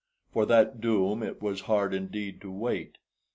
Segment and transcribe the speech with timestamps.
[0.33, 2.97] For that doom it was hard indeed to wait.